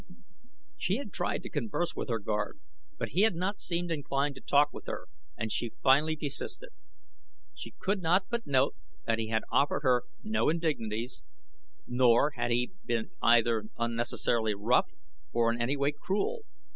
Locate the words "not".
3.35-3.59, 8.01-8.25